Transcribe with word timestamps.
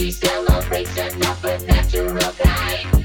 be 0.00 0.10
celebrating 0.10 1.22
of 1.44 1.66
natural 1.66 2.32
kind. 2.38 2.99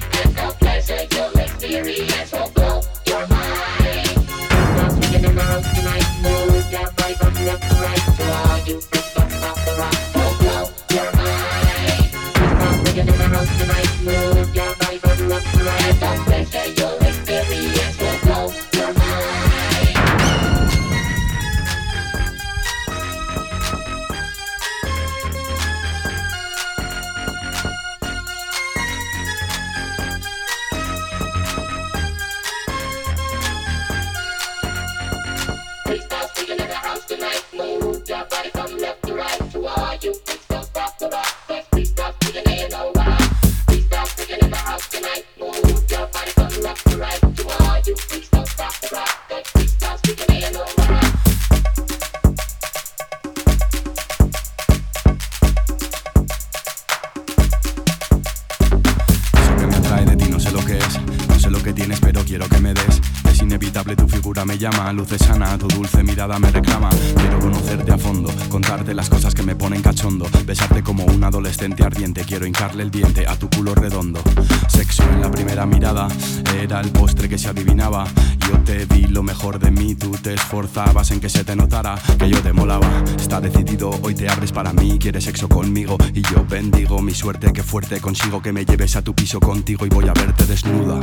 Que 81.25 81.29
se 81.29 81.43
te 81.43 81.55
notara 81.55 81.95
que 82.19 82.29
yo 82.29 82.39
te 82.43 82.53
molaba. 82.53 82.87
Está 83.17 83.41
decidido, 83.41 83.89
hoy 84.03 84.13
te 84.13 84.29
abres 84.29 84.51
para 84.51 84.71
mí, 84.73 84.99
quieres 84.99 85.23
sexo 85.23 85.49
conmigo 85.49 85.97
y 86.13 86.21
yo 86.21 86.45
bendigo 86.47 87.01
mi 87.01 87.15
suerte, 87.15 87.51
que 87.51 87.63
fuerte 87.63 87.99
consigo 87.99 88.43
que 88.43 88.53
me 88.53 88.63
lleves 88.63 88.95
a 88.95 89.01
tu 89.01 89.15
piso 89.15 89.39
contigo 89.39 89.87
y 89.87 89.89
voy 89.89 90.07
a 90.07 90.13
verte 90.13 90.45
desnuda 90.45 90.99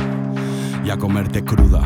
y 0.85 0.89
a 0.91 0.97
comerte 0.97 1.43
cruda 1.43 1.81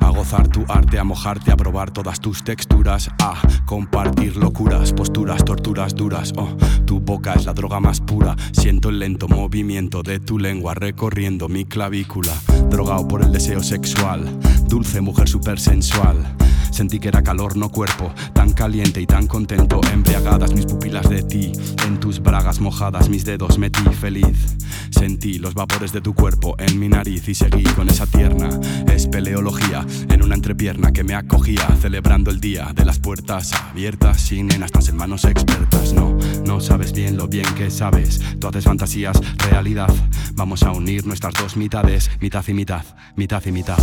a 0.00 0.10
gozar 0.10 0.48
tu 0.48 0.64
arte, 0.68 0.98
a 0.98 1.04
mojarte, 1.04 1.50
a 1.50 1.56
probar 1.56 1.90
todas 1.90 2.18
tus 2.20 2.44
texturas, 2.44 3.10
a 3.18 3.34
compartir 3.66 4.36
locuras, 4.36 4.92
posturas, 4.92 5.44
torturas 5.44 5.94
duras. 5.94 6.32
Oh, 6.36 6.56
tu 6.86 7.00
boca 7.00 7.34
es 7.34 7.44
la 7.44 7.52
droga 7.52 7.80
más 7.80 8.00
pura. 8.00 8.36
Siento 8.52 8.88
el 8.88 8.98
lento 8.98 9.28
movimiento 9.28 10.02
de 10.02 10.20
tu 10.20 10.38
lengua 10.38 10.74
recorriendo 10.74 11.48
mi 11.48 11.64
clavícula. 11.64 12.32
Drogado 12.70 13.06
por 13.08 13.22
el 13.22 13.32
deseo 13.32 13.62
sexual, 13.62 14.38
dulce 14.66 15.00
mujer 15.00 15.28
super 15.28 15.58
sensual. 15.58 16.33
Sentí 16.74 16.98
que 16.98 17.06
era 17.06 17.22
calor, 17.22 17.56
no 17.56 17.68
cuerpo, 17.68 18.12
tan 18.32 18.52
caliente 18.52 19.00
y 19.00 19.06
tan 19.06 19.28
contento. 19.28 19.80
Embriagadas 19.92 20.52
mis 20.54 20.66
pupilas 20.66 21.08
de 21.08 21.22
ti, 21.22 21.52
en 21.86 22.00
tus 22.00 22.20
bragas 22.20 22.58
mojadas 22.58 23.08
mis 23.08 23.24
dedos 23.24 23.58
metí 23.58 23.84
feliz. 24.00 24.56
Sentí 24.90 25.38
los 25.38 25.54
vapores 25.54 25.92
de 25.92 26.00
tu 26.00 26.14
cuerpo 26.14 26.56
en 26.58 26.80
mi 26.80 26.88
nariz 26.88 27.28
y 27.28 27.34
seguí 27.36 27.62
con 27.62 27.88
esa 27.88 28.06
tierna 28.06 28.50
espeleología 28.92 29.86
en 30.08 30.24
una 30.24 30.34
entrepierna 30.34 30.92
que 30.92 31.04
me 31.04 31.14
acogía, 31.14 31.64
celebrando 31.80 32.32
el 32.32 32.40
día 32.40 32.72
de 32.74 32.84
las 32.84 32.98
puertas 32.98 33.52
abiertas, 33.52 34.20
sin 34.20 34.52
en 34.52 34.64
estas 34.64 34.88
en 34.88 34.96
manos 34.96 35.26
expertas. 35.26 35.92
No, 35.92 36.18
no 36.44 36.60
sabes 36.60 36.92
bien 36.92 37.16
lo 37.16 37.28
bien 37.28 37.46
que 37.54 37.70
sabes. 37.70 38.20
Tú 38.40 38.48
haces 38.48 38.64
fantasías, 38.64 39.20
realidad. 39.48 39.94
Vamos 40.32 40.64
a 40.64 40.72
unir 40.72 41.06
nuestras 41.06 41.34
dos 41.34 41.56
mitades, 41.56 42.10
mitad 42.20 42.44
y 42.48 42.52
mitad, 42.52 42.84
mitad 43.14 43.44
y 43.46 43.52
mitad. 43.52 43.78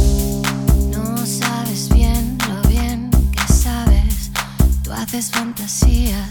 fantasia. 5.52 6.31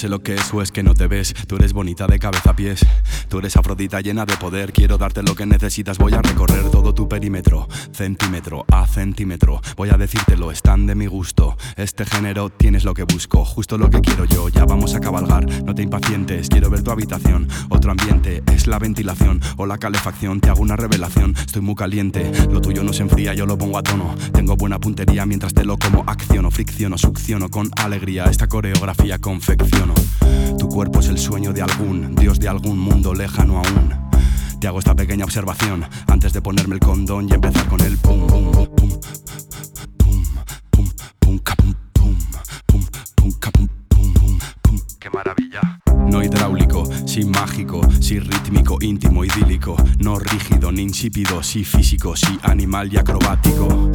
Sé 0.00 0.08
lo 0.08 0.22
que 0.22 0.34
es 0.34 0.54
o 0.54 0.62
es 0.62 0.72
que 0.72 0.82
no 0.82 0.94
te 0.94 1.06
ves. 1.06 1.34
Tú 1.46 1.56
eres 1.56 1.74
bonita 1.74 2.06
de 2.06 2.18
cabeza 2.18 2.50
a 2.50 2.56
pies. 2.56 2.80
Tú 3.28 3.38
eres 3.38 3.54
afrodita 3.58 4.00
llena 4.00 4.24
de 4.24 4.34
poder. 4.38 4.72
Quiero 4.72 4.96
darte 4.96 5.22
lo 5.22 5.34
que 5.34 5.44
necesitas. 5.44 5.98
Voy 5.98 6.14
a 6.14 6.22
recorrer 6.22 6.70
todo 6.70 6.94
tu 6.94 7.06
perímetro, 7.06 7.68
centímetro 7.92 8.64
a 8.72 8.86
centímetro. 8.86 9.60
Voy 9.76 9.90
a 9.90 9.98
decírtelo, 9.98 10.52
están 10.52 10.86
de 10.86 10.94
mi 10.94 11.04
gusto. 11.04 11.54
Este 11.80 12.04
género 12.04 12.50
tienes 12.50 12.84
lo 12.84 12.92
que 12.92 13.04
busco, 13.04 13.42
justo 13.42 13.78
lo 13.78 13.88
que 13.88 14.02
quiero 14.02 14.26
yo. 14.26 14.50
Ya 14.50 14.66
vamos 14.66 14.94
a 14.94 15.00
cabalgar, 15.00 15.46
no 15.64 15.74
te 15.74 15.82
impacientes. 15.82 16.50
Quiero 16.50 16.68
ver 16.68 16.82
tu 16.82 16.90
habitación. 16.90 17.48
Otro 17.70 17.90
ambiente 17.90 18.42
es 18.52 18.66
la 18.66 18.78
ventilación 18.78 19.40
o 19.56 19.64
la 19.64 19.78
calefacción. 19.78 20.42
Te 20.42 20.50
hago 20.50 20.60
una 20.60 20.76
revelación. 20.76 21.34
Estoy 21.34 21.62
muy 21.62 21.74
caliente. 21.74 22.30
Lo 22.50 22.60
tuyo 22.60 22.84
no 22.84 22.92
se 22.92 23.02
enfría, 23.02 23.32
yo 23.32 23.46
lo 23.46 23.56
pongo 23.56 23.78
a 23.78 23.82
tono. 23.82 24.14
Tengo 24.32 24.56
buena 24.56 24.78
puntería 24.78 25.24
mientras 25.24 25.54
te 25.54 25.64
lo 25.64 25.78
como. 25.78 26.04
Acciono, 26.06 26.50
fricciono, 26.50 26.98
succiono 26.98 27.48
con 27.48 27.70
alegría. 27.76 28.24
Esta 28.24 28.46
coreografía 28.46 29.18
confecciono. 29.18 29.94
Tu 30.58 30.68
cuerpo 30.68 31.00
es 31.00 31.08
el 31.08 31.16
sueño 31.16 31.54
de 31.54 31.62
algún 31.62 32.14
dios 32.14 32.38
de 32.38 32.48
algún 32.48 32.78
mundo 32.78 33.14
lejano 33.14 33.56
aún. 33.56 33.94
Te 34.60 34.68
hago 34.68 34.80
esta 34.80 34.94
pequeña 34.94 35.24
observación 35.24 35.86
antes 36.08 36.34
de 36.34 36.42
ponerme 36.42 36.74
el 36.74 36.80
condón 36.80 37.26
y 37.30 37.32
empezar 37.32 37.66
con 37.68 37.80
el 37.80 37.96
pum 37.96 38.26
pum 38.26 38.69
mágico. 47.40 47.80
sí 48.00 48.18
rítmico, 48.18 48.76
íntimo, 48.82 49.24
idílico, 49.24 49.74
no 49.98 50.18
rígido 50.18 50.70
ni 50.70 50.82
insípido, 50.82 51.42
sí 51.42 51.64
físico, 51.64 52.14
sí 52.14 52.38
animal 52.42 52.92
y 52.92 52.98
acrobático. 52.98 53.90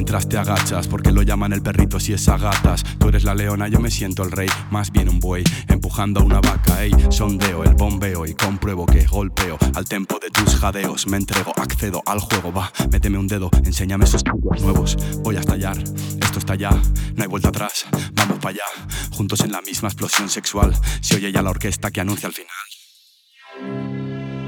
Mientras 0.00 0.30
te 0.30 0.38
agachas, 0.38 0.88
porque 0.88 1.12
lo 1.12 1.20
llaman 1.20 1.52
el 1.52 1.60
perrito 1.60 2.00
si 2.00 2.14
es 2.14 2.26
a 2.30 2.38
gatas. 2.38 2.82
Tú 2.98 3.08
eres 3.08 3.22
la 3.22 3.34
leona, 3.34 3.68
yo 3.68 3.80
me 3.80 3.90
siento 3.90 4.22
el 4.22 4.30
rey, 4.30 4.48
más 4.70 4.90
bien 4.90 5.10
un 5.10 5.20
buey, 5.20 5.44
empujando 5.68 6.20
a 6.20 6.22
una 6.22 6.40
vaca, 6.40 6.82
ey, 6.82 6.90
sondeo 7.10 7.64
el 7.64 7.74
bombeo 7.74 8.24
y 8.24 8.32
compruebo 8.32 8.86
que 8.86 9.04
golpeo 9.04 9.58
al 9.74 9.84
tempo 9.84 10.18
de 10.18 10.30
tus 10.30 10.56
jadeos, 10.56 11.06
me 11.06 11.18
entrego, 11.18 11.52
accedo 11.54 12.02
al 12.06 12.18
juego, 12.18 12.50
va, 12.50 12.72
méteme 12.90 13.18
un 13.18 13.28
dedo, 13.28 13.50
enséñame 13.62 14.06
esos 14.06 14.24
nuevos, 14.62 14.96
voy 15.22 15.36
a 15.36 15.40
estallar, 15.40 15.76
esto 15.76 16.38
está 16.38 16.54
ya, 16.54 16.70
no 16.70 17.22
hay 17.22 17.28
vuelta 17.28 17.48
atrás, 17.50 17.84
vamos 18.14 18.38
para 18.38 18.54
allá, 18.54 18.64
juntos 19.10 19.40
en 19.40 19.52
la 19.52 19.60
misma 19.60 19.88
explosión 19.90 20.30
sexual, 20.30 20.74
se 21.02 21.16
oye 21.16 21.30
ya 21.30 21.42
la 21.42 21.50
orquesta 21.50 21.90
que 21.90 22.00
anuncia 22.00 22.26
el 22.26 22.32
final. 22.32 22.48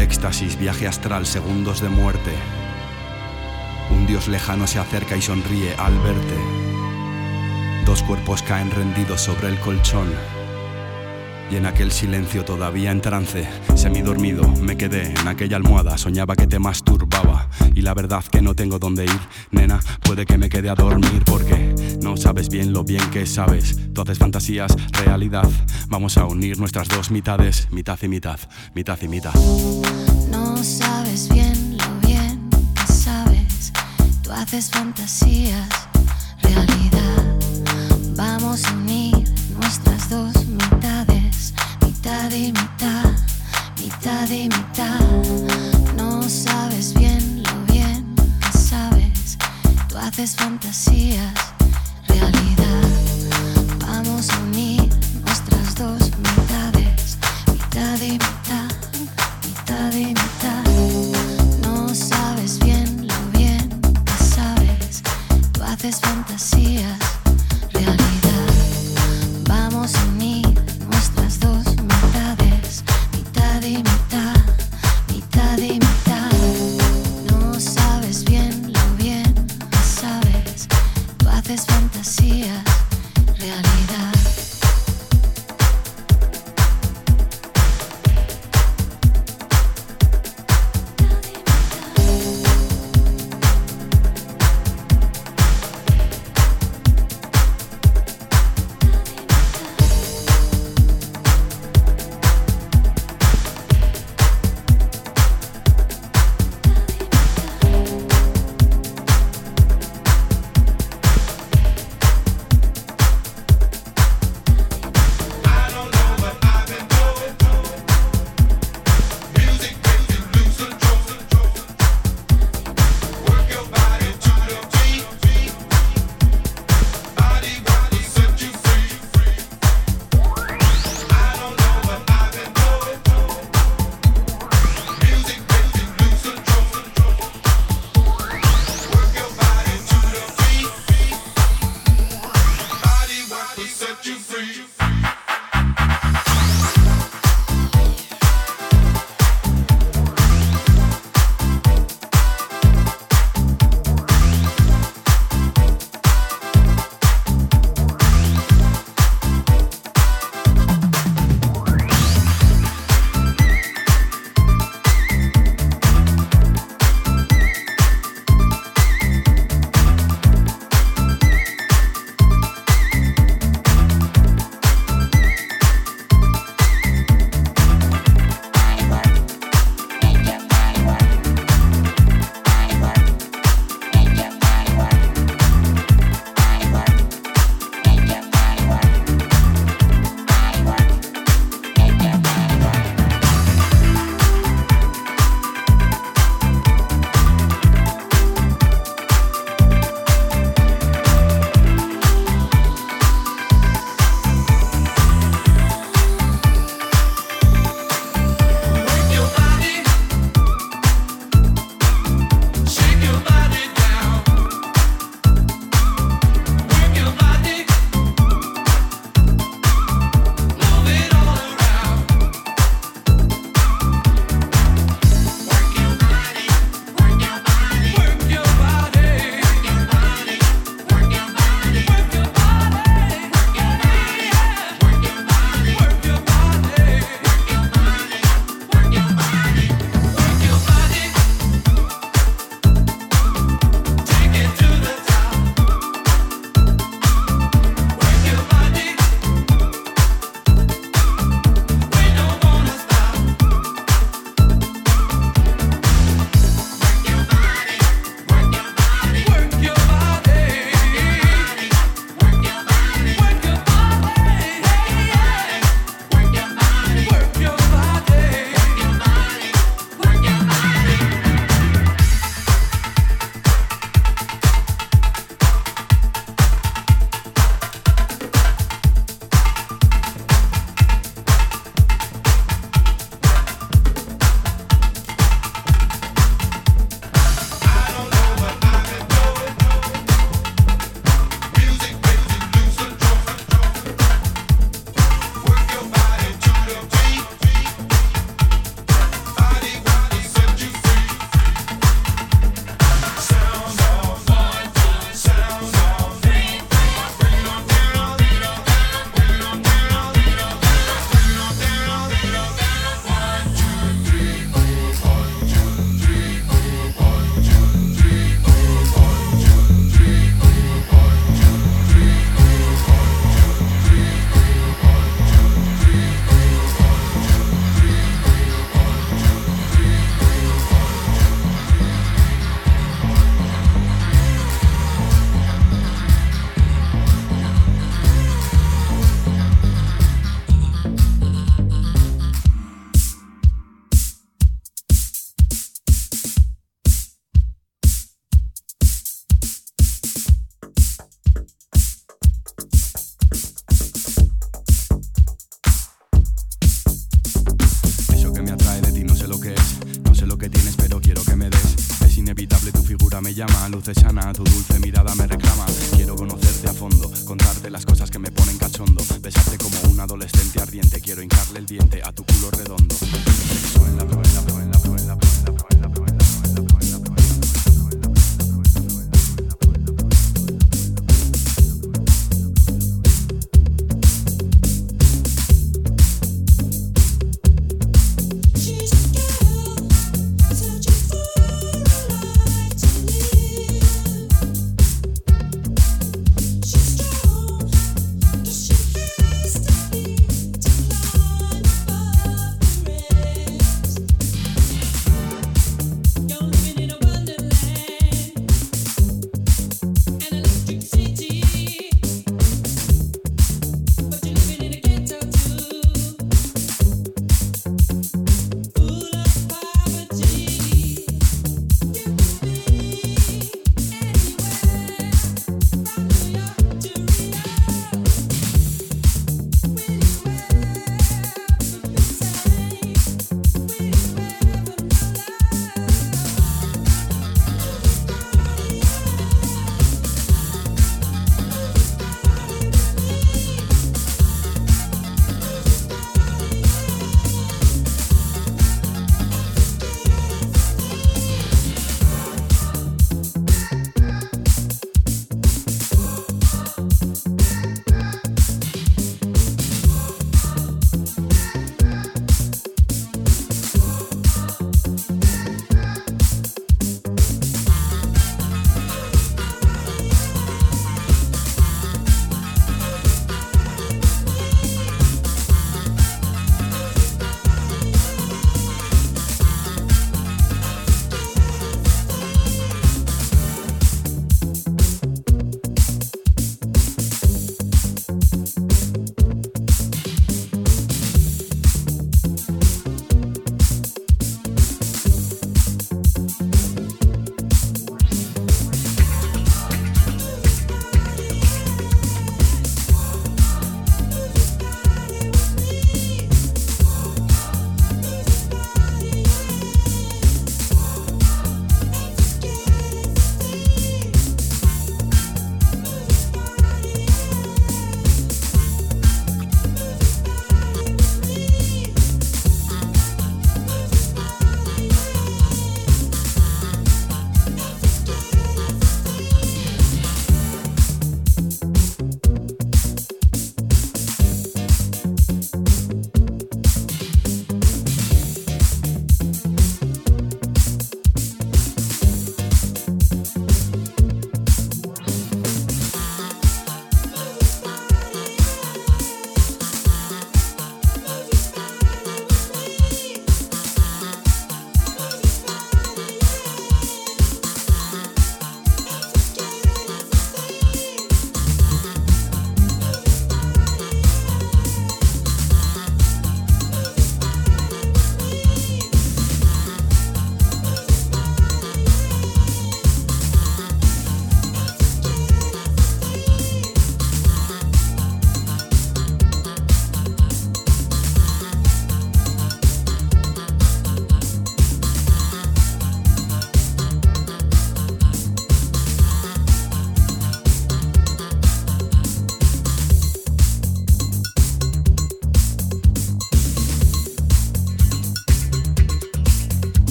Éxtasis, 0.00 0.58
viaje 0.58 0.88
astral, 0.88 1.24
segundos 1.24 1.80
de 1.80 1.88
muerte. 1.88 2.32
Un 3.90 4.06
dios 4.06 4.28
lejano 4.28 4.66
se 4.66 4.78
acerca 4.78 5.16
y 5.16 5.22
sonríe 5.22 5.74
al 5.76 5.98
verte. 6.00 6.36
Dos 7.84 8.02
cuerpos 8.02 8.42
caen 8.42 8.70
rendidos 8.70 9.20
sobre 9.20 9.48
el 9.48 9.58
colchón. 9.60 10.08
Y 11.50 11.56
en 11.56 11.66
aquel 11.66 11.92
silencio 11.92 12.44
todavía 12.44 12.90
en 12.90 13.00
trance, 13.00 13.46
semidormido, 13.76 14.48
me 14.62 14.76
quedé 14.76 15.12
en 15.12 15.28
aquella 15.28 15.56
almohada, 15.56 15.96
soñaba 15.96 16.34
que 16.34 16.48
te 16.48 16.58
masturbaba. 16.58 17.48
Y 17.74 17.82
la 17.82 17.94
verdad 17.94 18.24
que 18.24 18.42
no 18.42 18.54
tengo 18.54 18.80
dónde 18.80 19.04
ir, 19.04 19.20
nena, 19.52 19.78
puede 20.02 20.26
que 20.26 20.38
me 20.38 20.48
quede 20.48 20.70
a 20.70 20.74
dormir 20.74 21.22
porque 21.24 21.72
no 22.02 22.16
sabes 22.16 22.48
bien 22.48 22.72
lo 22.72 22.82
bien 22.82 23.08
que 23.10 23.26
sabes. 23.26 23.78
Tú 23.94 24.02
haces 24.02 24.18
fantasías, 24.18 24.74
realidad. 25.04 25.48
Vamos 25.88 26.18
a 26.18 26.24
unir 26.24 26.58
nuestras 26.58 26.88
dos 26.88 27.12
mitades, 27.12 27.68
mitad 27.70 27.98
y 28.02 28.08
mitad, 28.08 28.40
mitad 28.74 28.98
y 29.00 29.08
mitad. 29.08 29.34
No 30.30 30.56
sabes 30.64 31.28
bien 31.28 31.78
lo 31.78 31.84
bien. 32.00 32.05
Tú 34.26 34.32
haces 34.32 34.70
fantasías, 34.70 35.68
realidad. 36.42 37.22
Vamos 38.16 38.64
a 38.64 38.72
unir 38.72 39.22
nuestras 39.54 40.10
dos 40.10 40.34
mitades, 40.46 41.54
mitad 41.80 42.32
y 42.32 42.50
mitad, 42.50 43.12
mitad 43.80 44.28
y 44.28 44.48
mitad. 44.48 44.98
No 45.96 46.24
sabes 46.28 46.92
bien 46.94 47.44
lo 47.44 47.72
bien 47.72 48.16
que 48.40 48.58
sabes. 48.58 49.38
Tú 49.88 49.96
haces 49.96 50.34
fantasías, 50.34 51.32
realidad. 52.08 52.82
Vamos 53.78 54.28
a 54.30 54.38
unir 54.40 54.90
nuestras 55.24 55.72
dos 55.76 56.00
mitades, 56.18 57.16
mitad 57.46 58.00
y 58.00 58.12
mitad, 58.14 58.35
Tú 65.86 65.90
haces 65.90 66.15